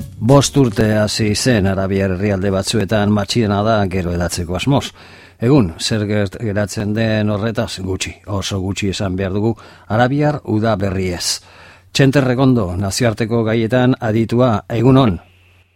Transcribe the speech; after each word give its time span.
Bost 0.00 0.56
urte 0.56 0.86
hasi 0.96 1.34
zen 1.36 1.66
Arabiar 1.68 2.14
herrialde 2.14 2.50
batzuetan 2.50 3.10
matxiena 3.12 3.58
da 3.62 3.74
gero 3.92 4.14
edatzeko 4.16 4.56
asmoz. 4.56 4.86
Egun, 5.42 5.72
zer 5.78 6.06
geratzen 6.06 6.94
den 6.96 7.28
horretaz 7.28 7.80
gutxi, 7.84 8.14
oso 8.26 8.60
gutxi 8.62 8.88
esan 8.88 9.16
behar 9.16 9.34
dugu, 9.36 9.52
Arabiar 9.88 10.38
uda 10.44 10.76
berri 10.80 11.10
ez. 11.12 11.42
Txenter 11.92 12.24
rekondo, 12.24 12.70
nazioarteko 12.76 13.42
gaietan 13.44 13.96
aditua, 14.00 14.62
egunon? 14.70 15.18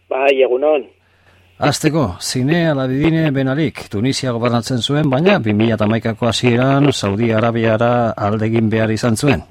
Bai, 0.09 0.33
egunon. 0.41 0.87
Azteko, 1.59 2.15
zine 2.21 2.63
alabidine 2.71 3.29
benalik, 3.31 3.83
Tunisia 3.91 4.31
gobernatzen 4.31 4.81
zuen, 4.81 5.11
baina 5.11 5.37
2008ko 5.37 6.31
hasieran 6.31 6.89
Saudi 6.93 7.29
Arabiara 7.33 8.15
aldegin 8.17 8.69
behar 8.69 8.93
izan 8.93 9.17
zuen. 9.17 9.45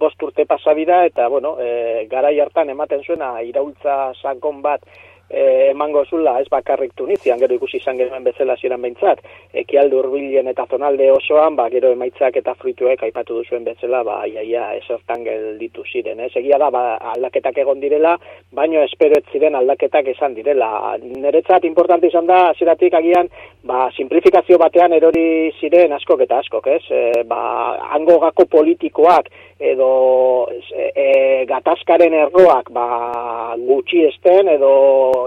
Bost 0.00 0.22
urte 0.22 0.46
pasabida 0.48 1.04
eta, 1.04 1.28
bueno, 1.28 1.56
e, 1.60 2.06
gara 2.10 2.32
hartan 2.42 2.70
ematen 2.72 3.04
zuena 3.04 3.34
iraultza 3.44 4.12
sakon 4.22 4.62
bat 4.62 4.84
e, 5.30 5.70
emango 5.70 6.04
zula 6.04 6.34
ez 6.40 6.48
bakarrik 6.50 6.92
Tunizian, 6.98 7.38
gero 7.38 7.54
ikusi 7.54 7.78
izan 7.78 7.98
genuen 8.00 8.24
bezala 8.26 8.56
ziren 8.58 8.82
behintzat, 8.82 9.22
ekialde 9.62 9.96
urbilen 10.00 10.50
eta 10.50 10.66
zonalde 10.66 11.10
osoan, 11.14 11.56
ba, 11.56 11.68
gero 11.72 11.92
emaitzak 11.94 12.36
eta 12.40 12.54
fruituek 12.58 13.04
aipatu 13.06 13.38
duzuen 13.38 13.64
bezala, 13.64 14.02
ba, 14.06 14.18
iaia, 14.26 14.66
esortan 14.80 15.24
gelditu 15.26 15.86
ziren, 15.86 16.20
ez? 16.26 16.32
Egia 16.42 16.58
da, 16.62 16.70
ba, 16.74 16.82
aldaketak 17.14 17.62
egon 17.62 17.80
direla, 17.82 18.16
baino 18.56 18.82
espero 18.82 19.18
ez 19.18 19.24
ziren 19.32 19.54
aldaketak 19.58 20.10
esan 20.14 20.34
direla. 20.34 20.96
Neretzat 21.00 21.64
importante 21.68 22.10
izan 22.10 22.26
da, 22.26 22.42
ziratik 22.58 22.98
agian, 22.98 23.30
ba, 23.66 23.86
simplifikazio 23.96 24.58
batean 24.58 24.96
erori 24.98 25.52
ziren 25.60 25.94
askok 25.94 26.26
eta 26.26 26.42
askok, 26.42 26.66
ez? 26.74 26.82
E, 26.90 27.22
ba, 27.30 27.40
hango 27.94 28.18
gako 28.26 28.48
politikoak, 28.50 29.30
edo 29.60 30.48
e, 30.50 30.86
e, 30.96 31.08
gatazkaren 31.48 32.14
erroak 32.16 32.70
ba, 32.72 32.86
gutxi 33.60 34.06
esten 34.08 34.48
edo 34.48 34.72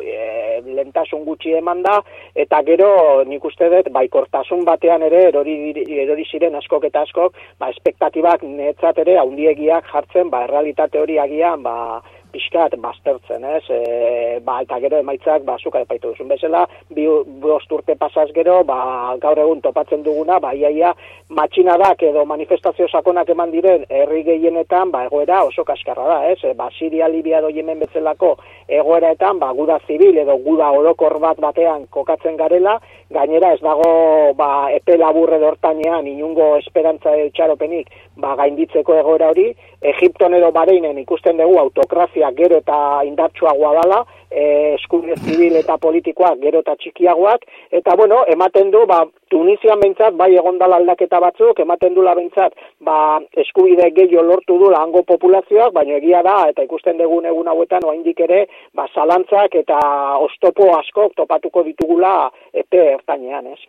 e, 0.02 0.62
lentasun 0.74 1.24
gutxi 1.28 1.54
eman 1.60 1.84
da, 1.86 2.00
eta 2.36 2.64
gero 2.66 2.90
nik 3.30 3.46
uste 3.46 3.70
dut, 3.70 3.92
baikortasun 3.94 4.66
batean 4.66 5.06
ere, 5.06 5.28
erori, 5.30 5.56
erori 6.02 6.26
ziren 6.26 6.58
askok 6.58 6.90
eta 6.90 7.06
askok, 7.06 7.38
ba, 7.62 7.70
espektatibak 7.76 8.44
netzat 8.48 9.04
ere, 9.06 9.20
haundiegiak 9.22 9.88
jartzen, 9.94 10.34
ba, 10.34 10.44
errealitate 10.48 11.02
hori 11.04 11.20
agian, 11.22 11.62
ba, 11.64 12.02
pixkat 12.34 12.76
baztertzen, 12.82 13.46
ez? 13.46 13.64
E, 13.70 14.40
ba, 14.46 14.60
eta 14.66 14.80
gero 14.84 15.00
emaitzak, 15.04 15.46
ba, 15.48 15.58
zuka 15.62 15.84
epaitu 15.86 16.12
duzun 16.12 16.32
bezala, 16.32 16.66
bi 16.94 17.06
bost 17.44 17.72
urte 17.72 17.96
pasaz 18.00 18.30
gero, 18.36 18.62
ba, 18.68 18.80
gaur 19.22 19.40
egun 19.44 19.62
topatzen 19.62 20.04
duguna, 20.06 20.40
ba, 20.44 20.54
iaia, 20.58 20.94
matxinadak 21.34 22.04
edo 22.10 22.26
manifestazio 22.30 22.88
sakonak 22.90 23.30
eman 23.34 23.54
diren 23.54 23.86
herri 23.90 24.24
gehienetan, 24.28 24.92
ba, 24.94 25.06
egoera 25.10 25.44
oso 25.48 25.66
kaskarra 25.68 26.08
da, 26.10 26.20
ez? 26.32 26.40
E, 26.44 26.56
ba, 26.58 26.70
Siria, 26.78 27.10
Libia 27.12 27.42
do 27.42 27.52
Yemen 27.54 27.82
bezalako 27.86 28.34
egoeraetan, 28.68 29.40
ba, 29.40 29.52
guda 29.54 29.80
zibil 29.88 30.18
edo 30.24 30.38
guda 30.44 30.72
orokor 30.74 31.20
bat 31.22 31.40
batean 31.44 31.88
kokatzen 31.94 32.38
garela, 32.40 32.80
gainera 33.14 33.54
ez 33.54 33.62
dago, 33.62 34.34
ba, 34.38 34.50
epe 34.74 34.98
laburre 34.98 35.40
dortanean, 35.42 36.08
inungo 36.10 36.56
esperantza 36.58 37.14
txaropenik, 37.36 37.92
ba, 38.18 38.34
gainditzeko 38.40 38.98
egoera 39.02 39.30
hori, 39.34 39.52
Egipton 39.84 40.34
edo 40.38 40.52
Bareinen 40.56 40.98
ikusten 41.02 41.38
dugu 41.38 41.58
autokrazia 41.60 42.23
gero 42.32 42.58
eta 42.62 42.78
indartsuagoa 43.08 43.74
dala, 43.82 44.00
e, 44.32 44.76
eskubide 44.76 45.18
zibil 45.26 45.56
eta 45.60 45.78
politikoak 45.78 46.40
gero 46.42 46.62
eta 46.64 46.76
txikiagoak, 46.80 47.46
eta 47.80 47.96
bueno, 48.00 48.24
ematen 48.34 48.72
du, 48.72 48.86
ba, 48.90 49.04
Tunisian 49.34 49.80
behintzat, 49.82 50.14
bai 50.14 50.32
egondala 50.38 50.78
aldaketa 50.82 51.20
batzuk, 51.20 51.60
ematen 51.60 51.96
dula 51.98 52.16
behintzat, 52.16 52.54
ba, 52.86 53.20
eskubide 53.46 53.90
gehiago 53.96 54.26
lortu 54.28 54.58
du 54.62 54.72
hango 54.78 55.04
populazioak, 55.10 55.74
baina 55.74 55.98
egia 55.98 56.24
da, 56.26 56.38
eta 56.54 56.66
ikusten 56.66 56.98
dugu 57.02 57.22
egun 57.26 57.48
hauetan, 57.48 57.86
oaindik 57.86 58.20
ere, 58.28 58.46
ba, 58.74 58.88
zalantzak 58.94 59.56
eta 59.64 59.80
ostopo 60.24 60.74
askok 60.80 61.16
topatuko 61.18 61.64
ditugula 61.64 62.30
epe 62.54 62.94
ertainean, 62.98 63.54
ez? 63.54 63.62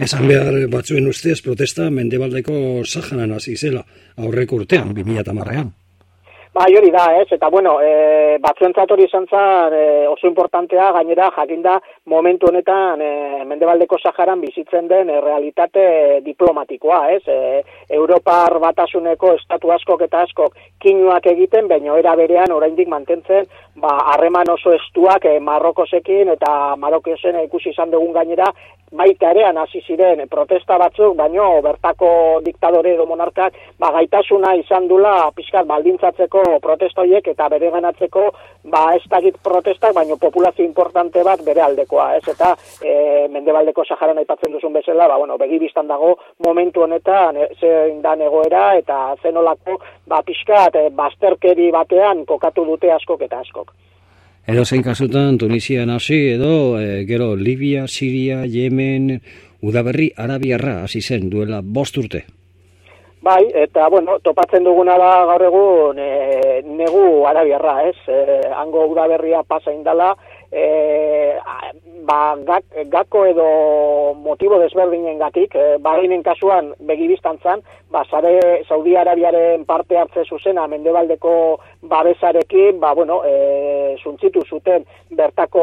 Esan 0.00 0.24
behar 0.24 0.54
batzuen 0.72 1.08
ustez 1.10 1.42
protesta 1.44 1.90
mendebaldeko 1.92 2.54
sahanan 2.86 3.34
hasi 3.36 3.56
zela 3.56 3.82
aurreko 4.16 4.62
urtean, 4.62 4.94
2008an. 4.96 5.68
Ba, 6.60 6.66
hori 6.76 6.90
da, 6.92 7.06
ez, 7.16 7.30
eta 7.32 7.48
bueno, 7.48 7.78
e, 7.80 8.36
batzuentzat 8.44 8.90
hori 8.92 9.06
izan 9.06 9.24
zan, 9.30 9.72
e, 9.72 9.84
oso 10.10 10.26
importantea, 10.28 10.90
gainera, 10.92 11.30
jakinda, 11.32 11.78
momentu 12.12 12.50
honetan, 12.50 13.00
e, 13.00 13.44
mendebaldeko 13.48 13.96
Saharan 13.96 14.42
bizitzen 14.44 14.90
den 14.90 15.08
e, 15.08 15.22
realitate 15.24 15.84
diplomatikoa, 16.26 16.98
ez, 17.14 17.22
e, 17.24 17.62
Europar 17.96 18.58
batasuneko 18.60 19.32
estatu 19.38 19.72
askok 19.72 20.04
eta 20.04 20.20
askok 20.26 20.60
kinuak 20.84 21.30
egiten, 21.32 21.64
baina 21.72 21.96
era 21.96 22.12
berean 22.20 22.52
oraindik 22.52 22.92
mantentzen, 22.92 23.48
ba, 23.80 23.96
harreman 24.12 24.52
oso 24.52 24.76
estuak 24.76 25.24
e, 25.24 25.38
Marrokosekin 25.40 26.34
eta 26.36 26.76
Marrokosen 26.76 27.40
ikusi 27.46 27.72
izan 27.72 27.88
dugun 27.96 28.12
gainera, 28.12 28.52
baita 28.90 29.30
ere 29.30 29.44
hasi 29.46 29.80
ziren 29.86 30.26
protesta 30.28 30.76
batzuk, 30.78 31.14
baino 31.16 31.60
bertako 31.62 32.40
diktadore 32.44 32.94
edo 32.94 33.06
monarkak 33.06 33.54
ba, 33.78 33.90
gaitasuna 33.92 34.54
izan 34.58 34.88
dula 34.88 35.30
pixkat 35.36 35.66
baldintzatzeko 35.66 36.42
protestoiek 36.62 37.28
eta 37.28 37.48
bere 37.48 37.70
ganatzeko 37.70 38.24
ba, 38.64 38.94
ez 38.96 39.02
dagit 39.08 39.38
protestak, 39.42 39.94
baino 39.94 40.16
populazio 40.16 40.64
importante 40.64 41.22
bat 41.22 41.42
bere 41.44 41.62
aldekoa, 41.62 42.16
ez 42.16 42.26
eta 42.34 42.54
e, 42.82 43.28
mendebaldeko 43.30 43.84
Saharan 43.84 44.18
aipatzen 44.18 44.52
duzun 44.52 44.72
bezala, 44.72 45.06
ba, 45.08 45.18
bueno, 45.18 45.38
begi 45.38 45.58
biztan 45.58 45.86
dago 45.86 46.16
momentu 46.46 46.82
honetan 46.82 47.36
e, 47.36 47.48
zein 47.60 48.02
da 48.02 48.16
negoera 48.16 48.74
eta 48.78 49.14
zenolako 49.22 49.78
ba, 50.06 50.22
pixkat 50.26 50.74
e, 50.74 50.88
basterkeri 50.90 51.70
batean 51.70 52.26
kokatu 52.26 52.66
dute 52.66 52.90
askok 52.92 53.22
eta 53.28 53.38
askok. 53.44 53.70
Edo 54.50 54.64
zein 54.66 54.82
kasutan, 54.82 55.36
Tunisian 55.38 55.92
hasi 55.94 56.16
edo, 56.32 56.74
e, 56.80 57.04
gero, 57.06 57.36
Libia, 57.36 57.84
Siria, 57.86 58.40
Yemen, 58.50 59.20
Udaberri, 59.62 60.08
Arabiarra 60.16 60.80
hasi 60.82 60.98
zen 61.00 61.28
duela 61.30 61.60
bost 61.62 62.00
urte. 62.02 62.24
Bai, 63.22 63.44
eta, 63.54 63.86
bueno, 63.92 64.16
topatzen 64.18 64.66
duguna 64.66 64.96
da 64.98 65.10
gaur 65.28 65.44
egun 65.46 66.00
e, 66.02 66.08
negu 66.66 67.04
Arabiarra, 67.30 67.76
ez? 67.92 67.94
E, 68.10 68.40
hango 68.50 68.88
Udaberria 68.90 69.44
pasa 69.46 69.70
indala, 69.70 70.16
e, 70.52 71.38
ba, 72.06 72.36
gako 72.90 73.24
edo 73.26 73.46
motibo 74.14 74.58
desberdinen 74.58 75.18
gatik, 75.18 75.54
e, 75.54 75.78
bareinen 75.82 76.22
kasuan 76.26 76.72
begibistan 76.88 77.38
zan, 77.42 77.62
ba, 77.90 78.04
zare 78.10 78.62
Saudi 78.68 78.96
Arabiaren 78.96 79.64
parte 79.64 79.98
hartze 79.98 80.24
zuzena 80.24 80.66
mendebaldeko 80.66 81.60
babesarekin, 81.82 82.80
ba, 82.80 82.94
bueno, 82.94 83.22
e, 83.24 83.96
zuntzitu 84.02 84.42
zuten 84.48 84.86
bertako 85.10 85.62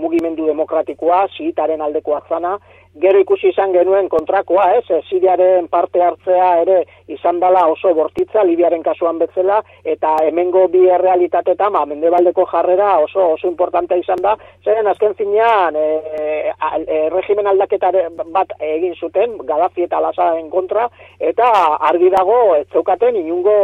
mugimendu 0.00 0.46
demokratikoa, 0.46 1.26
ziitaren 1.36 1.80
aldekoa 1.80 2.22
zana, 2.28 2.58
gero 3.00 3.20
ikusi 3.20 3.48
izan 3.52 3.72
genuen 3.72 4.08
kontrakoa, 4.08 4.70
ez, 4.78 5.00
Siriaren 5.08 5.68
parte 5.68 6.02
hartzea 6.02 6.48
ere 6.62 6.78
izan 7.08 7.38
dela 7.40 7.66
oso 7.70 7.92
bortitza, 7.94 8.42
Libiaren 8.44 8.82
kasuan 8.82 9.18
betzela, 9.20 9.60
eta 9.84 10.14
hemengo 10.26 10.66
bi 10.72 10.84
errealitatetan, 10.88 11.72
ba, 11.72 11.84
mendebaldeko 11.86 12.46
jarrera 12.50 12.96
oso 13.04 13.32
oso 13.34 13.48
importantea 13.48 14.00
izan 14.02 14.22
da, 14.24 14.34
zeren 14.64 14.88
azken 14.90 15.14
zinean, 15.18 15.76
e, 15.76 16.52
e, 16.86 17.00
regimen 17.14 17.46
aldaketa 17.46 17.92
bat 18.34 18.54
egin 18.60 18.94
zuten, 18.94 19.36
Gaddafi 19.48 19.86
eta 19.86 20.00
Lasaren 20.02 20.50
kontra, 20.50 20.88
eta 21.20 21.50
argi 21.90 22.10
dago, 22.14 22.56
ez 22.56 22.66
zeukaten 22.72 23.16
inungo 23.16 23.56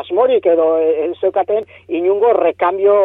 asmorik, 0.00 0.46
edo 0.46 0.74
ez 0.78 1.14
zeukaten 1.20 1.64
inungo 1.88 2.32
rekambio 2.38 2.96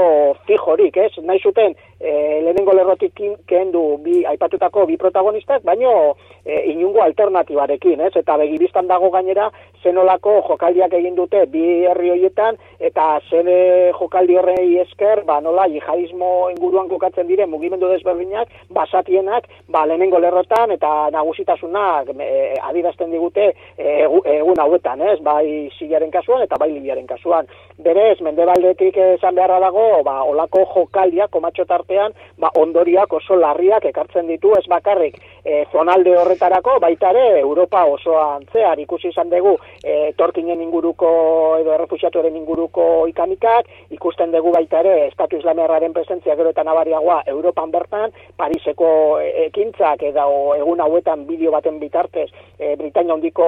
fijorik, 0.47 0.97
ez, 0.97 1.13
nahi 1.23 1.39
zuten, 1.43 1.75
e, 1.99 2.41
lehenengo 2.43 2.73
lerrotik 2.73 3.19
kendu 3.47 3.99
bi, 4.03 4.23
aipatutako 4.25 4.85
bi 4.87 4.97
protagonistak, 4.97 5.63
baino 5.67 6.15
e, 6.45 6.71
inungo 6.71 7.03
alternatibarekin, 7.03 8.01
ez? 8.07 8.13
Eta 8.15 8.37
begibistan 8.39 8.87
dago 8.87 9.11
gainera, 9.11 9.49
zenolako 9.83 10.39
jokaldiak 10.47 10.93
egin 10.95 11.15
dute 11.15 11.45
bi 11.51 11.63
herri 11.87 12.11
horietan, 12.13 12.57
eta 12.79 13.19
zene 13.29 13.91
jokaldi 13.99 14.37
horrei 14.39 14.79
esker, 14.83 15.23
ba, 15.27 15.39
nola, 15.43 15.67
jihadismo 15.71 16.49
inguruan 16.53 16.89
kokatzen 16.91 17.27
dire, 17.27 17.47
mugimendu 17.47 17.91
desberdinak, 17.91 18.51
basatienak, 18.75 19.47
ba, 19.67 19.85
lehenengo 19.87 20.19
lerrotan, 20.19 20.71
eta 20.75 21.09
nagusitasunak 21.15 22.13
e, 22.15 22.29
adirazten 22.71 23.11
digute 23.11 23.51
e, 23.77 23.97
egun 24.39 24.63
hauetan, 24.63 25.03
ez? 25.13 25.19
Bai 25.23 25.69
zilaren 25.77 26.11
kasuan, 26.11 26.43
eta 26.47 26.59
bai 26.59 26.71
libiaren 26.71 27.07
kasuan. 27.07 27.47
Berez, 27.79 28.19
mendebaldetik 28.23 28.97
esan 29.15 29.35
beharra 29.35 29.59
dago, 29.63 30.03
ba, 30.07 30.19
olako 30.27 30.65
jokaldiak, 30.73 31.31
komatxo 31.31 31.67
artean, 31.89 32.13
ba, 32.37 32.49
ondoriak 32.55 33.11
oso 33.13 33.35
larriak 33.35 33.85
ekartzen 33.85 34.27
ditu. 34.27 34.53
Ez 34.57 34.67
bakarrik 34.69 35.17
e, 35.43 35.65
zonalde 35.71 36.15
horretarako, 36.17 36.79
baita 36.79 37.09
ere 37.09 37.39
Europa 37.39 37.83
osoan 37.85 38.45
zehar 38.53 38.79
ikusi 38.79 39.09
izan 39.09 39.29
dugu 39.29 39.57
e, 39.83 40.13
torkinen 40.17 40.61
inguruko 40.61 41.57
edo 41.59 41.73
errefusiatuaren 41.73 42.35
inguruko 42.35 43.07
ikanikak, 43.09 43.67
ikusten 43.89 44.31
dugu 44.31 44.51
baita 44.53 44.79
ere 44.79 45.07
Estatu 45.07 45.37
Islamiarraren 45.37 45.93
presentzia 45.93 46.35
gero 46.35 46.53
eta 46.53 46.63
nabariagoa 46.63 47.23
Europan 47.27 47.71
bertan, 47.71 48.13
Pariseko 48.37 49.19
ekintzak 49.47 50.03
edo 50.03 50.55
egun 50.55 50.81
hauetan 50.81 51.25
bideo 51.27 51.51
baten 51.51 51.79
bitartez 51.79 52.29
e, 52.59 52.75
Britania 52.75 53.13
hondiko 53.13 53.47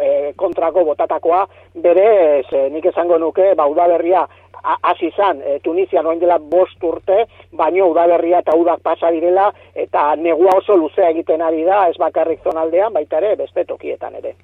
e, 0.00 0.32
kontrako 0.36 0.84
botatakoa, 0.92 1.46
bere, 1.74 2.42
ze, 2.50 2.68
nik 2.70 2.86
esango 2.90 3.18
nuke, 3.18 3.54
ba, 3.56 3.66
udaberria 3.66 4.26
hasi 4.62 5.08
izan 5.12 5.40
e, 5.42 5.58
Tunisian 5.64 6.06
oin 6.06 6.20
dela 6.20 6.38
bost 6.38 6.82
urte, 6.84 7.24
baino 7.52 7.88
udaberria 7.92 8.42
eta 8.44 8.56
udak 8.56 8.80
pasa 8.82 9.10
direla, 9.14 9.50
eta 9.74 10.14
negua 10.16 10.58
oso 10.58 10.76
luzea 10.76 11.10
egiten 11.10 11.42
ari 11.42 11.64
da, 11.64 11.86
ez 11.88 11.96
bakarrik 11.98 12.44
zonaldean, 12.44 12.92
baita 12.92 13.18
ere, 13.22 13.36
beste 13.36 13.64
tokietan 13.64 14.18
ere. 14.20 14.34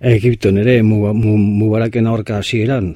Egipton 0.00 0.56
ere, 0.58 0.80
mubaraken 0.82 2.06
aurka 2.08 2.38
hasi 2.40 2.62
eran, 2.64 2.94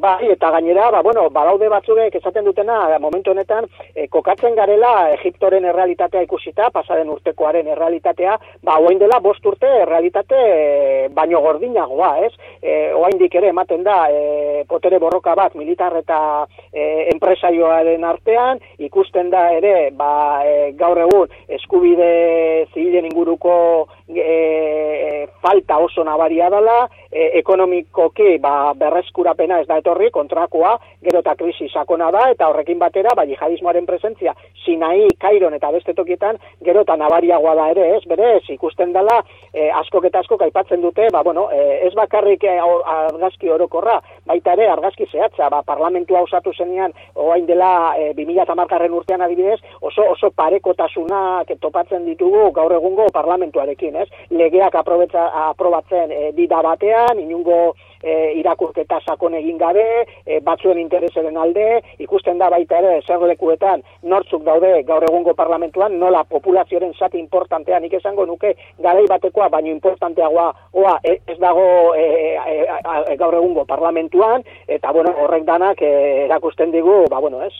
Bai, 0.00 0.30
eta 0.32 0.48
gainera, 0.50 0.86
ba, 0.90 1.02
bueno, 1.02 1.26
badaude 1.28 1.68
batzuk 1.68 1.98
esaten 2.16 2.46
dutena, 2.46 2.98
momentu 3.02 3.34
honetan, 3.34 3.66
e, 3.94 4.06
kokatzen 4.08 4.54
garela 4.56 5.10
Egiptoren 5.12 5.66
errealitatea 5.68 6.22
ikusita, 6.24 6.70
pasaden 6.72 7.10
urtekoaren 7.12 7.66
errealitatea, 7.68 8.38
ba, 8.64 8.78
oain 8.80 8.98
dela 8.98 9.18
bost 9.20 9.44
urte 9.44 9.68
errealitate 9.82 10.38
e, 10.40 11.08
baino 11.12 11.42
gordinagoa, 11.44 12.14
ez? 12.24 12.32
E, 12.62 12.94
oain 12.96 13.20
ere 13.20 13.50
ematen 13.52 13.84
da, 13.84 13.98
e, 14.08 14.64
potere 14.68 14.98
borroka 14.98 15.34
bat, 15.34 15.54
militar 15.54 15.98
eta 16.00 16.46
e, 16.72 17.10
enpresaioaren 17.12 18.04
artean, 18.04 18.64
ikusten 18.78 19.28
da 19.28 19.50
ere, 19.52 19.90
ba, 19.92 20.40
e, 20.46 20.72
gaur 20.80 21.02
egun, 21.04 21.28
eskubide 21.60 22.66
zibilen 22.72 23.10
inguruko 23.10 23.86
e, 24.08 25.26
falta 25.42 25.76
oso 25.78 26.04
nabaria 26.04 26.48
dela, 26.48 26.86
e, 27.20 27.28
ekonomikoki 27.38 28.38
ba, 28.42 28.72
berreskurapena 28.80 29.60
ez 29.60 29.68
da 29.68 29.78
etorri, 29.80 30.10
kontrakoa, 30.14 30.76
gero 31.04 31.20
eta 31.24 31.34
krisi 31.36 31.68
sakona 31.68 32.10
da, 32.14 32.26
eta 32.32 32.48
horrekin 32.48 32.80
batera, 32.80 33.12
ba, 33.16 33.26
jihadismoaren 33.28 33.86
presentzia, 33.88 34.34
sinai, 34.64 35.08
kairon 35.20 35.54
eta 35.56 35.70
beste 35.74 35.94
tokietan, 35.96 36.38
gero 36.64 36.84
eta 36.86 36.96
nabariagoa 37.00 37.54
da 37.58 37.68
ere, 37.74 37.88
ez, 37.96 38.02
bere, 38.08 38.36
ez, 38.38 38.44
ikusten 38.56 38.94
dela, 38.96 39.18
e, 39.52 39.68
askok 39.82 40.08
eta 40.08 40.22
askok 40.24 40.46
aipatzen 40.46 40.82
dute, 40.84 41.08
ba, 41.12 41.22
bueno, 41.26 41.48
e, 41.52 41.80
ez 41.88 41.92
bakarrik 41.98 42.44
e, 42.48 42.56
argazki 42.60 43.52
orokorra, 43.52 43.98
baita 44.28 44.56
ere, 44.56 44.70
argazki 44.72 45.08
zehatza, 45.10 45.50
ba, 45.52 45.62
parlamentua 45.66 46.24
osatu 46.24 46.54
zenean, 46.56 46.94
oain 47.14 47.46
dela, 47.48 47.94
e, 47.98 48.12
2000 48.16 48.90
urtean 49.00 49.22
adibidez, 49.22 49.60
oso, 49.80 50.06
oso 50.14 50.30
parekotasunak 50.36 51.52
topatzen 51.60 52.04
ditugu 52.06 52.50
gaur 52.56 52.72
egungo 52.72 53.06
parlamentuarekin, 53.12 53.96
ez, 53.96 54.08
legeak 54.30 54.74
aprobatzen 54.80 56.12
e, 56.12 56.32
dida 56.36 56.62
batean, 56.62 57.09
inungo 57.18 57.74
e, 58.02 58.32
irakurketa 58.40 59.00
sakon 59.04 59.34
egin 59.34 59.58
gabe, 59.58 59.84
e, 60.24 60.40
batzuen 60.44 60.78
intereseren 60.78 61.36
alde, 61.36 61.80
ikusten 61.98 62.38
da 62.38 62.50
baita 62.50 62.78
ere 62.80 63.00
zerlekuetan 63.06 63.82
nortzuk 64.02 64.44
daude 64.44 64.82
gaur 64.88 65.04
egungo 65.08 65.34
parlamentuan, 65.34 65.98
nola 66.00 66.22
populazioaren 66.24 66.94
zati 66.98 67.18
importantea 67.18 67.80
nik 67.80 67.94
esango 67.98 68.26
nuke 68.26 68.54
garai 68.78 69.06
batekoa, 69.08 69.48
baino 69.48 69.72
importanteagoa 69.74 70.48
oa, 70.72 70.98
e, 71.04 71.18
ez 71.26 71.38
dago 71.38 71.94
e, 71.94 72.06
e, 72.36 72.56
e, 72.64 73.16
gaur 73.20 73.34
egungo 73.34 73.64
parlamentuan, 73.68 74.44
eta 74.68 74.92
bueno, 74.92 75.14
horrek 75.24 75.44
danak 75.48 75.82
e, 75.82 75.92
erakusten 76.26 76.72
digu, 76.72 77.04
ba 77.10 77.20
bueno, 77.20 77.42
ez, 77.44 77.54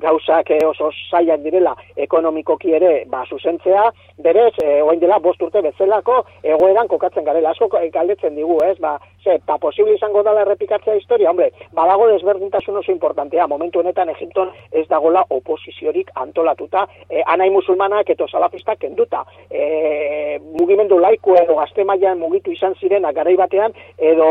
gauzak 0.00 0.50
oso 0.66 0.90
zaiak 1.10 1.42
direla 1.42 1.74
ekonomikoki 1.96 2.74
ere, 2.76 2.92
ba, 3.10 3.24
zuzentzea, 3.28 3.84
berez, 4.22 4.52
e, 4.62 4.80
oain 4.82 5.00
dela, 5.00 5.18
bost 5.22 5.42
urte 5.42 5.62
bezalako, 5.64 6.20
egoeran 6.42 6.88
kokatzen 6.88 7.24
garela, 7.26 7.50
asko 7.54 7.68
galdetzen 7.92 8.36
digu, 8.36 8.53
ez, 8.62 8.78
ba, 8.78 8.98
ze, 9.24 9.34
eta 9.34 9.56
posible 9.58 9.94
izango 9.94 10.22
dela 10.22 10.42
errepikatzea 10.44 10.94
historia, 10.98 11.30
hombre, 11.30 11.50
badago 11.72 12.06
desberdintasun 12.12 12.76
oso 12.76 12.92
importantea, 12.92 13.46
momentu 13.46 13.80
honetan 13.80 14.12
Egipton 14.12 14.52
ez 14.70 14.86
dagola 14.88 15.24
oposiziorik 15.30 16.10
antolatuta, 16.20 16.86
e, 17.08 17.22
anai 17.26 17.50
musulmanak 17.50 18.10
eto 18.14 18.28
salafistak 18.28 18.78
kenduta, 18.84 19.24
e, 19.50 20.38
mugimendu 20.60 20.98
laiku 21.00 21.34
edo 21.40 21.56
gazte 21.60 21.84
mailan 21.84 22.20
mugitu 22.20 22.52
izan 22.52 22.76
ziren 22.80 23.08
garai 23.14 23.36
batean, 23.36 23.72
edo 23.98 24.28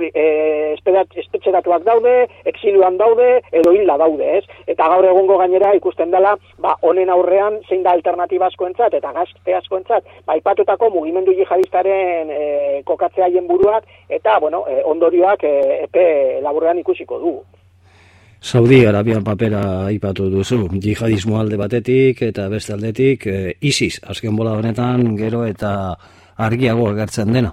e, 0.00 0.76
espetxeratuak 0.76 1.84
daude, 1.84 2.14
exilioan 2.44 2.96
daude, 3.00 3.40
edo 3.52 3.74
hila 3.74 3.96
daude, 4.00 4.38
ez? 4.38 4.44
Eta 4.70 4.88
gaur 4.92 5.06
egungo 5.06 5.38
gainera 5.40 5.74
ikusten 5.74 6.10
dela, 6.14 6.36
ba, 6.58 6.76
honen 6.86 7.10
aurrean 7.10 7.60
zein 7.68 7.82
da 7.82 7.94
alternatiba 7.96 8.46
askoentzat 8.50 8.94
eta 8.94 9.12
gazte 9.16 9.54
askoentzat, 9.58 10.06
ba, 10.26 10.36
ipatutako 10.38 10.90
mugimendu 10.94 11.34
jihadistaren 11.36 12.30
e, 12.30 12.40
kokatzea 12.86 13.30
buruak, 13.46 13.84
eta 14.08 14.38
bueno, 14.38 14.64
e, 14.68 14.82
ondorioak 14.84 15.44
e, 15.44 15.54
epe 15.84 16.04
laburrean 16.42 16.78
ikusiko 16.78 17.18
du. 17.18 17.34
Saudi 18.40 18.86
Arabian 18.86 19.24
papera 19.24 19.86
aipatu 19.86 20.30
duzu, 20.32 20.62
jihadismo 20.80 21.38
alde 21.40 21.58
batetik 21.60 22.22
eta 22.22 22.48
beste 22.48 22.72
aldetik, 22.72 23.26
e, 23.26 23.54
ISIS, 23.60 24.00
azken 24.02 24.36
bola 24.36 24.56
honetan, 24.56 25.14
gero 25.16 25.44
eta 25.44 25.72
argiago 26.36 26.88
agertzen 26.88 27.32
dena. 27.36 27.52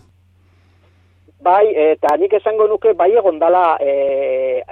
Bai, 1.38 1.68
eta 1.70 2.16
nik 2.18 2.32
esango 2.34 2.66
nuke 2.66 2.96
bai 2.98 3.12
egon 3.14 3.38
dala 3.38 3.78
e, 3.78 3.92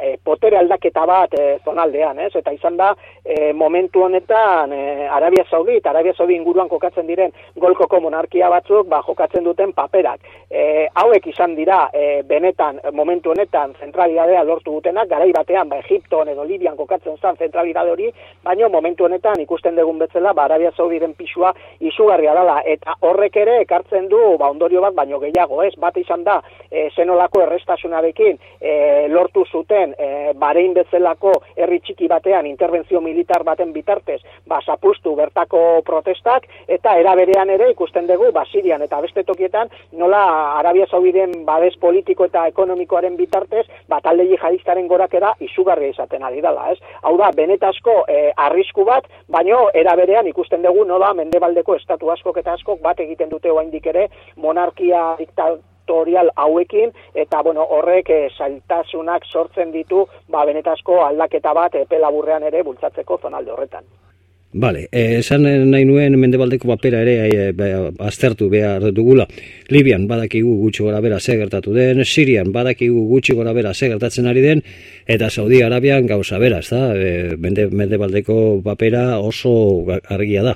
e, 0.02 0.16
potere 0.26 0.58
aldaketa 0.58 1.04
bat 1.06 1.36
e, 1.38 1.44
zonaldean, 1.64 2.18
ez? 2.26 2.32
Eta 2.40 2.50
izan 2.56 2.80
da, 2.80 2.88
e, 3.22 3.52
momentu 3.54 4.02
honetan 4.02 4.74
e, 4.74 5.06
Arabia 5.06 5.44
Saudi 5.46 5.76
eta 5.78 5.92
Arabia 5.92 6.16
Saudi 6.18 6.34
inguruan 6.34 6.68
kokatzen 6.68 7.06
diren 7.06 7.36
golkoko 7.62 8.00
monarkia 8.02 8.50
batzuk, 8.50 8.90
ba, 8.90 9.04
jokatzen 9.06 9.46
duten 9.46 9.76
paperak. 9.78 10.26
E, 10.50 10.88
hauek 11.04 11.28
izan 11.30 11.54
dira, 11.56 11.84
e, 11.94 12.24
benetan, 12.26 12.82
momentu 12.98 13.36
honetan, 13.36 13.78
zentralidadea 13.80 14.42
lortu 14.44 14.74
dutenak, 14.80 15.08
garai 15.14 15.30
batean, 15.38 15.70
ba, 15.70 15.84
Egipton 15.86 16.34
edo 16.34 16.48
Libian 16.50 16.76
kokatzen 16.82 17.22
zan 17.22 17.38
zentralidade 17.38 17.94
hori, 17.94 18.10
baina 18.44 18.72
momentu 18.74 19.06
honetan 19.06 19.38
ikusten 19.46 19.78
dugun 19.78 20.02
betzela, 20.02 20.34
ba, 20.34 20.50
Arabia 20.50 20.74
Saudiren 20.74 21.14
pisua 21.14 21.54
izugarria 21.80 22.34
dala, 22.34 22.58
eta 22.66 22.98
horrek 23.06 23.38
ere 23.46 23.62
ekartzen 23.68 24.10
du, 24.10 24.26
ba, 24.42 24.50
ondorio 24.50 24.82
bat, 24.82 24.98
baino 24.98 25.22
gehiago, 25.22 25.62
ez? 25.62 25.76
Bat 25.78 26.02
izan 26.02 26.26
da, 26.26 26.42
e, 26.72 26.90
zenolako 26.96 27.42
errestasunarekin 27.46 28.40
e, 28.62 29.08
lortu 29.10 29.46
zuten 29.46 29.94
e, 29.98 30.34
barein 30.40 30.74
bezalako 30.74 31.34
herri 31.56 31.80
txiki 31.80 32.08
batean 32.08 32.46
intervenzio 32.48 33.02
militar 33.02 33.44
baten 33.44 33.74
bitartez 33.74 34.22
ba, 34.48 34.60
zapustu 34.66 35.16
bertako 35.16 35.82
protestak 35.86 36.48
eta 36.68 36.96
eraberean 37.00 37.50
ere 37.50 37.70
ikusten 37.72 38.08
dugu 38.08 38.32
ba, 38.36 38.46
Sirian 38.52 38.82
eta 38.86 39.02
beste 39.02 39.24
tokietan 39.24 39.72
nola 39.94 40.24
Arabia 40.60 40.88
Saudiden 40.88 41.46
badez 41.46 41.76
politiko 41.82 42.26
eta 42.30 42.46
ekonomikoaren 42.52 43.18
bitartez 43.18 43.66
ba, 43.90 44.02
talde 44.02 44.28
jihadistaren 44.32 44.88
gorakera 44.88 45.34
izugarria 45.40 45.94
izaten 45.94 46.24
ari 46.24 46.42
dela, 46.42 46.72
ez? 46.72 46.80
Hau 47.04 47.16
da, 47.18 47.32
benetazko 47.36 48.02
e, 48.10 48.32
arrisku 48.48 48.86
bat, 48.88 49.08
baino 49.32 49.70
eraberean 49.74 50.28
ikusten 50.32 50.66
dugu 50.66 50.86
nola 50.86 51.14
mendebaldeko 51.18 51.76
estatu 51.80 52.12
askok 52.14 52.42
eta 52.42 52.56
askok 52.58 52.82
bat 52.82 53.00
egiten 53.00 53.32
dute 53.32 53.52
oaindik 53.52 53.88
ere 53.94 54.10
monarkia 54.36 55.16
diktat 55.20 55.62
sektorial 55.86 56.32
hauekin 56.36 56.92
eta 57.14 57.44
bueno, 57.44 57.64
horrek 57.64 58.10
e, 58.10 58.30
zailtasunak 58.38 59.26
sortzen 59.26 59.72
ditu 59.72 60.08
ba 60.30 60.46
benetazko 60.46 61.06
aldaketa 61.06 61.54
bat 61.54 61.76
epe 61.76 62.00
laburrean 62.00 62.44
ere 62.44 62.64
bultzatzeko 62.64 63.20
zonalde 63.22 63.52
horretan. 63.52 63.84
Vale, 64.58 64.88
eh, 64.92 65.20
esan 65.20 65.44
nahi 65.44 65.84
nuen 65.84 66.18
mendebaldeko 66.18 66.68
papera 66.68 67.02
ere 67.02 67.28
e, 67.28 67.92
aztertu 68.00 68.50
behar 68.50 68.92
dugula. 68.94 69.28
Libian 69.70 70.08
badakigu 70.08 70.56
gutxi 70.62 70.84
gora 70.84 71.02
bera 71.02 71.20
gertatu 71.20 71.74
den, 71.74 72.06
Sirian 72.06 72.54
badakigu 72.54 73.06
gutxi 73.10 73.34
gora 73.34 73.52
bera 73.52 73.74
gertatzen 73.74 74.28
ari 74.28 74.42
den, 74.42 74.64
eta 75.06 75.30
Saudi 75.30 75.62
Arabian 75.62 76.08
gauza 76.08 76.40
bera, 76.40 76.60
ez 76.60 76.70
da? 76.70 76.96
E, 76.96 77.36
mendebaldeko 77.38 78.62
papera 78.64 79.20
oso 79.20 79.86
argia 80.08 80.44
da. 80.44 80.56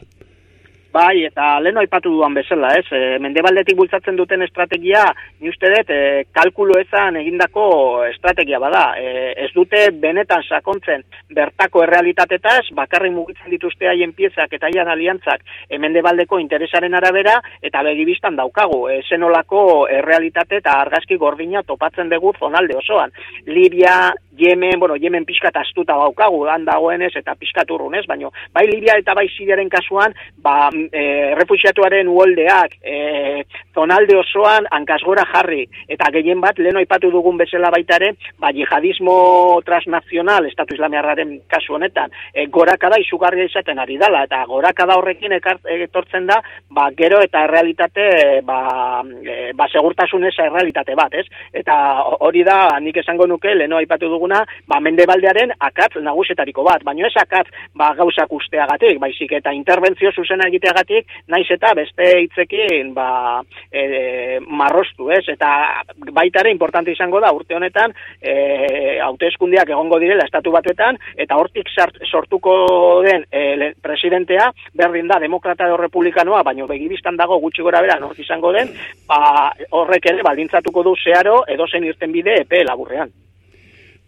Bai, 0.89 1.21
eta 1.27 1.59
leno 1.61 1.83
aipatu 1.83 2.09
duan 2.09 2.33
bezala, 2.33 2.71
ez? 2.79 2.85
E, 2.89 3.19
mendebaldetik 3.21 3.77
bultzatzen 3.77 4.15
duten 4.17 4.41
estrategia, 4.41 5.03
ni 5.37 5.51
uste 5.51 5.69
dut, 5.69 5.91
e, 5.93 6.23
kalkulo 6.33 6.79
ezan 6.81 7.19
egindako 7.19 7.65
estrategia 8.07 8.57
bada. 8.63 8.95
E, 8.97 9.35
ez 9.45 9.51
dute 9.53 9.83
benetan 10.01 10.41
sakontzen 10.49 11.05
bertako 11.37 11.83
errealitatetaz, 11.85 12.71
bakarri 12.79 13.11
mugitzen 13.13 13.53
dituzte 13.53 13.91
haien 13.91 14.15
piezak 14.17 14.55
eta 14.57 14.65
haien 14.65 14.89
aliantzak 14.89 15.45
e, 15.69 15.77
mendebaldeko 15.77 16.39
interesaren 16.41 16.97
arabera, 16.97 17.37
eta 17.61 17.85
begibistan 17.85 18.39
daukagu, 18.41 18.87
e, 18.89 19.03
zenolako 19.05 19.61
errealitate 19.93 20.57
eta 20.63 20.79
argazki 20.87 21.21
gordina 21.21 21.61
topatzen 21.61 22.09
dugu 22.09 22.33
zonalde 22.39 22.81
osoan. 22.81 23.13
Libia, 23.45 24.09
Yemen, 24.39 24.79
bueno, 24.79 24.95
Yemen 24.95 25.25
pixkat 25.27 25.57
astuta 25.59 25.97
baukagu, 25.99 26.45
han 26.47 26.65
dagoenez 26.65 27.11
eta 27.19 27.35
pixkat 27.35 27.69
urrunez, 27.75 28.05
baina 28.07 28.29
bai 28.55 28.65
Libia 28.69 28.95
eta 28.99 29.13
bai 29.17 29.27
Siriaren 29.33 29.69
kasuan, 29.69 30.15
ba, 30.43 30.69
e, 30.71 31.35
refusiatuaren 31.39 32.07
uoldeak, 32.07 32.77
e, 32.81 33.43
zonalde 33.75 34.15
osoan 34.19 34.67
hankasgora 34.71 35.25
jarri, 35.33 35.65
eta 35.91 36.09
gehien 36.15 36.39
bat, 36.41 36.59
leno 36.59 36.79
aipatu 36.79 37.11
dugun 37.11 37.37
bezala 37.39 37.71
baitare, 37.73 38.13
ba, 38.39 38.53
jihadismo 38.55 39.59
transnazional, 39.67 40.47
estatu 40.47 40.77
islamiarraren 40.77 41.35
kasu 41.51 41.75
honetan, 41.75 42.15
e, 42.33 42.47
gorakada 42.47 42.99
izugarria 43.03 43.49
izaten 43.49 43.79
ari 43.79 43.99
dala, 43.99 44.23
eta 44.29 44.43
gorakada 44.47 44.97
horrekin 44.99 45.35
etortzen 45.35 46.29
da, 46.31 46.39
ba, 46.71 46.89
gero 46.95 47.19
eta 47.25 47.45
realitate, 47.51 48.07
ba, 48.47 49.03
e, 49.19 49.51
ba 49.59 49.67
segurtasun 49.67 50.25
eza 50.31 50.47
errealitate 50.47 50.95
bat, 50.95 51.19
ez? 51.19 51.27
Eta 51.53 51.75
hori 52.23 52.43
da, 52.47 52.61
nik 52.79 53.03
esango 53.03 53.27
nuke, 53.27 53.53
leno 53.55 53.79
aipatu 53.79 54.07
dugun 54.09 54.28
duguna, 54.29 54.45
ba, 54.67 54.79
mendebaldearen 54.79 55.51
akatz 55.59 55.99
nagusetariko 56.01 56.63
bat, 56.63 56.83
baino 56.83 57.05
ez 57.07 57.15
akatz 57.17 57.47
ba, 57.75 57.93
gauzak 57.95 58.31
usteagatik, 58.31 58.99
baizik 58.99 59.31
eta 59.31 59.51
interbentzio 59.53 60.11
zuzena 60.11 60.47
egiteagatik, 60.47 61.07
naiz 61.27 61.47
eta 61.49 61.73
beste 61.75 62.05
hitzekin 62.23 62.93
ba, 62.93 63.41
e, 63.71 64.39
marrostu, 64.47 65.09
ez? 65.11 65.25
Eta 65.27 65.83
baitare 66.13 66.51
importante 66.51 66.91
izango 66.91 67.19
da 67.19 67.31
urte 67.33 67.55
honetan, 67.55 67.93
e, 68.21 68.99
hauteskundiak 69.03 69.69
egongo 69.69 69.99
direla 69.99 70.25
estatu 70.25 70.51
batuetan, 70.51 70.97
eta 71.17 71.37
hortik 71.37 71.69
sortuko 72.05 73.01
den 73.05 73.25
e, 73.31 73.73
presidentea, 73.81 74.51
berdin 74.73 75.07
da, 75.07 75.19
demokrata 75.19 75.67
edo 75.67 75.77
republikanoa, 75.77 76.43
baino 76.43 76.67
begibistan 76.67 77.17
dago 77.17 77.39
gutxi 77.39 77.63
gora 77.63 77.81
bera, 77.81 77.99
nork 77.99 78.19
izango 78.19 78.51
den, 78.53 78.71
ba, 79.07 79.53
horrek 79.71 80.11
ere 80.11 80.23
baldintzatuko 80.25 80.83
du 80.83 80.95
zeharo 80.99 81.43
edo 81.47 81.67
zen 81.67 81.87
irten 81.87 82.13
bide 82.13 82.41
epe 82.43 82.63
laburrean. 82.65 83.11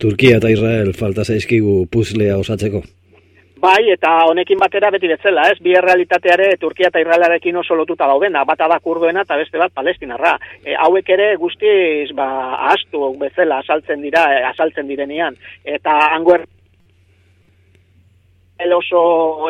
Turkia 0.01 0.39
eta 0.39 0.49
Israel 0.49 0.95
falta 0.97 1.23
zaizkigu 1.23 1.85
puzlea 1.93 2.39
osatzeko. 2.41 2.81
Bai, 3.61 3.91
eta 3.93 4.09
honekin 4.25 4.57
batera 4.57 4.89
beti 4.89 5.09
betzela, 5.11 5.43
ez? 5.51 5.59
Bi 5.61 5.75
realitateare 5.77 6.47
Turkia 6.57 6.89
eta 6.89 7.01
Israelarekin 7.03 7.59
oso 7.61 7.75
lotuta 7.77 8.07
daudena, 8.09 8.41
bata 8.49 8.65
da 8.71 8.79
kurduena 8.81 9.21
eta 9.21 9.37
beste 9.37 9.61
bat 9.61 9.73
palestinarra. 9.77 10.31
E, 10.65 10.73
hauek 10.73 11.11
ere 11.13 11.27
guztiz, 11.37 12.09
ba, 12.17 12.25
astu 12.71 13.11
bezala 13.21 13.59
asaltzen 13.61 14.01
dira, 14.01 14.23
e, 14.33 14.41
asaltzen 14.49 14.89
direnean. 14.89 15.37
Eta 15.77 15.93
hangoer 16.15 16.47
el 18.65 18.73
oso 18.73 19.03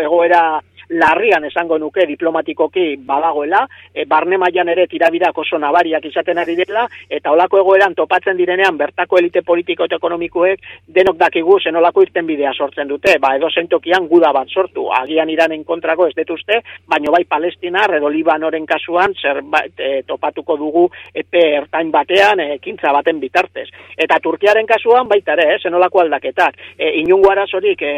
egoera 0.03 0.43
larrian 0.91 1.45
esango 1.45 1.77
nuke 1.79 2.05
diplomatikoki 2.07 2.95
badagoela, 3.07 3.63
e, 3.93 4.05
barne 4.05 4.37
mailan 4.37 4.69
ere 4.73 4.87
tirabirak 4.91 5.37
oso 5.37 5.57
nabariak 5.59 6.05
izaten 6.05 6.37
ari 6.41 6.55
dela, 6.59 6.87
eta 7.09 7.31
olako 7.31 7.61
egoeran 7.61 7.95
topatzen 7.95 8.37
direnean 8.37 8.77
bertako 8.77 9.19
elite 9.19 9.41
politiko 9.47 9.87
eta 9.87 9.99
ekonomikoek 10.01 10.65
denok 10.87 11.17
dakigu 11.17 11.59
zenolako 11.63 12.03
irten 12.05 12.27
bidea 12.27 12.53
sortzen 12.53 12.89
dute, 12.91 13.17
ba 13.19 13.35
edo 13.37 13.49
zentokian 13.49 14.07
guda 14.07 14.31
bat 14.35 14.49
sortu, 14.49 14.89
agian 14.91 15.29
iranen 15.29 15.63
kontrako 15.63 16.07
ez 16.07 16.15
detuzte, 16.15 16.61
baino 16.87 17.11
bai 17.11 17.23
palestinar 17.29 17.95
edo 17.95 18.09
libanoren 18.09 18.65
kasuan 18.65 19.15
zer 19.15 19.41
e, 19.77 20.01
topatuko 20.07 20.57
dugu 20.57 20.87
epe 21.13 21.43
ertain 21.61 21.91
batean 21.91 22.39
e, 22.39 22.49
ekintza 22.59 22.91
baten 22.93 23.19
bitartez. 23.19 23.67
Eta 23.97 24.19
Turkiaren 24.23 24.67
kasuan 24.67 25.07
baita 25.07 25.35
ere, 25.37 25.47
eh, 25.55 25.59
zenolako 25.61 26.01
aldaketak, 26.03 26.57
e, 26.77 26.91
inungo 27.01 27.31
arazorik 27.31 27.81
e, 27.81 27.93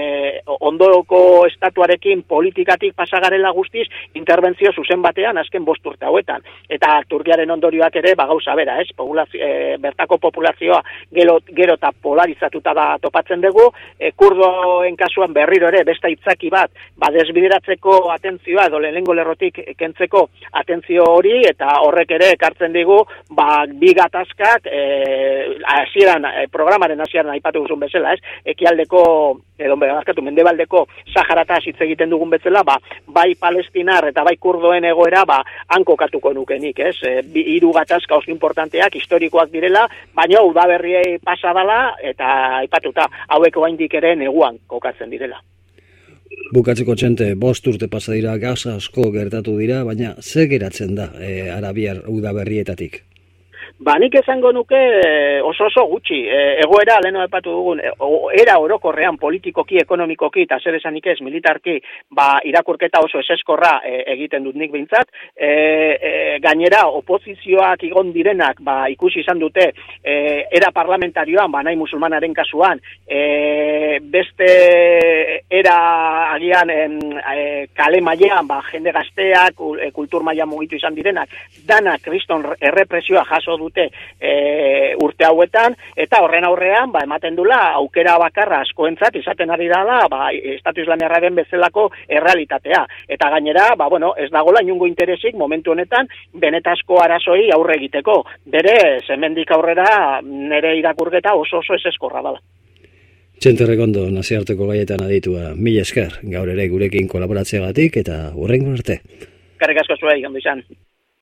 ondoko 0.59 1.45
estatuarekin 1.47 2.23
politikat 2.27 2.83
horretatik 2.84 2.96
pasagarela 2.96 3.52
guztiz 3.52 3.88
interbentzio 4.13 4.72
zuzen 4.74 5.02
batean 5.02 5.38
azken 5.38 5.63
bost 5.66 5.86
urte 5.86 6.06
hauetan. 6.06 6.42
Eta 6.70 7.02
Turkiaren 7.08 7.50
ondorioak 7.50 7.96
ere 7.96 8.16
ba 8.16 8.25
gauza 8.28 8.56
bera, 8.56 8.80
ez? 8.82 8.90
Populazio, 8.96 9.40
e, 9.40 9.78
bertako 9.80 10.18
populazioa 10.18 10.82
gero, 11.13 11.40
gero 11.56 11.75
eta 11.75 11.92
polarizatuta 12.02 12.74
da 12.74 12.98
topatzen 13.02 13.42
dugu, 13.42 13.72
e, 14.00 14.12
kurdoen 14.12 14.96
kasuan 14.96 15.34
berriro 15.34 15.68
ere 15.68 15.84
beste 15.84 16.12
itzaki 16.12 16.50
bat, 16.50 16.72
ba 16.98 17.12
desbideratzeko 17.12 18.12
atentzioa 18.12 18.68
edo 18.68 18.80
lehenengo 18.80 19.13
lerrotik 19.13 19.60
kentzeko 19.78 20.28
atentzio 20.54 21.04
hori 21.08 21.44
eta 21.48 21.80
horrek 21.86 22.12
ere 22.12 22.32
ekartzen 22.34 22.74
digu 22.74 23.04
ba 23.30 23.66
bi 23.68 23.94
gatazkak 23.94 24.68
e, 24.68 24.84
hasieran 25.63 26.25
programaren 26.52 27.00
hasieran 27.02 27.34
aipatu 27.34 27.63
guzun 27.63 27.80
bezala, 27.80 28.13
ez? 28.13 28.22
Ekialdeko 28.56 29.04
edo 29.63 29.78
barkatu 29.78 30.24
mendebaldeko 30.25 30.86
Saharata 31.13 31.60
hitz 31.63 31.78
egiten 31.86 32.10
dugun 32.10 32.32
bezala, 32.34 32.63
ba, 32.66 32.73
bai 33.08 33.34
palestinar 33.39 34.08
eta 34.10 34.24
bai 34.24 34.36
kurdoen 34.38 34.86
egoera, 34.89 35.24
ba, 35.25 35.42
hankokatuko 35.75 36.34
nukenik, 36.34 36.80
ez? 36.80 36.96
E, 37.03 37.22
bi, 37.24 37.46
iru 37.56 37.72
gatazka 37.75 38.18
oso 38.18 38.32
importanteak, 38.32 38.96
historikoak 39.00 39.51
direla, 39.53 39.88
baina 40.15 40.44
udaberriei 40.44 41.18
pasa 41.24 41.53
dala, 41.53 41.96
eta 42.01 42.34
aipatuta 42.63 43.08
hauek 43.30 43.58
oaindik 43.58 43.94
ere 44.01 44.15
neguan 44.15 44.60
kokatzen 44.68 45.10
direla. 45.13 45.42
Bukatzeko 46.53 46.96
txente, 46.98 47.34
bost 47.39 47.68
urte 47.70 47.88
pasa 47.89 48.13
dira, 48.13 48.36
gaza 48.42 48.75
asko 48.77 49.10
gertatu 49.13 49.56
dira, 49.58 49.84
baina 49.88 50.15
ze 50.22 50.48
geratzen 50.50 50.94
da 50.96 51.10
e, 51.20 51.50
Arabiar 51.53 52.03
udaberrietatik? 52.10 53.03
Ba, 53.84 53.98
nik 54.00 54.13
esango 54.16 54.54
nuke 54.56 54.78
eh, 54.80 55.42
oso 55.44 55.66
oso 55.68 55.84
gutxi, 55.90 56.22
e, 56.24 56.38
egoera 56.63 57.02
leno 57.04 57.20
epatu 57.25 57.52
dugun, 57.52 57.82
e, 57.84 57.90
era 58.40 58.54
orokorrean 58.62 59.18
politikoki, 59.20 59.82
ekonomikoki, 59.82 60.46
eta 60.46 60.56
zer 60.63 60.78
esanik 60.78 61.10
ez 61.12 61.18
militarki, 61.25 61.74
ba, 62.16 62.38
irakurketa 62.48 63.02
oso 63.04 63.20
eseskorra 63.20 63.74
e, 63.84 63.98
egiten 64.13 64.46
dut 64.48 64.56
nik 64.56 64.72
bintzat, 64.72 65.12
e, 65.36 65.50
e, 65.50 66.12
gainera 66.44 66.86
oposizioak 66.96 67.84
igon 67.90 68.13
direnak, 68.16 68.62
ba, 68.63 68.86
ikusi 68.94 69.20
izan 69.25 69.42
dute, 69.42 69.68
e, 70.00 70.16
era 70.62 70.72
parlamentarioan, 70.72 71.52
ba, 71.52 71.66
nahi 71.68 71.75
musulmanaren 71.75 72.38
kasuan, 72.40 72.80
e, 73.04 74.00
beste 74.00 74.50
era 75.52 75.75
agian 76.38 76.72
e, 76.72 77.68
kale 77.75 78.00
mailean, 78.00 78.48
ba, 78.48 78.62
jende 78.72 78.96
gazteak, 78.96 79.60
kultur 79.92 80.24
mailean 80.24 80.54
mugitu 80.54 80.80
izan 80.80 80.96
direnak, 80.96 81.36
dana 81.68 81.98
kriston 82.00 82.48
errepresioa 82.62 83.28
jaso 83.28 83.60
dute 83.74 83.89
e, 84.20 84.96
urte 85.01 85.25
hauetan, 85.25 85.75
eta 85.96 86.22
horren 86.24 86.46
aurrean, 86.46 86.92
ba, 86.92 87.03
ematen 87.03 87.36
dula, 87.36 87.74
aukera 87.80 88.18
bakarra 88.20 88.62
askoentzat, 88.62 89.15
izaten 89.15 89.50
ari 89.50 89.68
da 89.68 89.84
da, 89.84 90.00
ba, 90.10 90.30
Estatu 90.32 90.82
Islamiarraren 90.82 91.36
bezalako 91.36 91.89
errealitatea. 92.08 92.86
Eta 93.08 93.30
gainera, 93.30 93.74
ba, 93.77 93.89
bueno, 93.89 94.13
ez 94.18 94.30
dagola 94.32 94.62
inungo 94.62 94.88
interesik 94.88 95.36
momentu 95.36 95.72
honetan, 95.72 96.08
benetazko 96.34 97.01
arazoi 97.01 97.50
aurre 97.51 97.77
egiteko. 97.77 98.24
Bere, 98.46 99.00
zemendik 99.08 99.51
aurrera, 99.51 100.22
nere 100.24 100.77
irakurgeta 100.77 101.34
oso 101.36 101.60
oso 101.60 101.75
ez 101.75 101.86
eskorra 101.89 102.22
dala. 102.22 102.39
Txente 103.44 103.65
rekondo, 103.68 104.06
naziarteko 104.13 104.70
gaietan 104.70 105.03
aditua, 105.03 105.51
mila 105.58 105.82
esker, 105.84 106.22
gaur 106.32 106.53
ere 106.53 106.70
gurekin 106.72 107.10
kolaboratzeagatik 107.12 107.98
eta 108.00 108.30
hurrengo 108.38 108.72
arte. 108.77 109.01
Karrik 109.60 109.82
asko 109.82 109.98
zuei, 110.00 110.22
izan. 110.24 110.63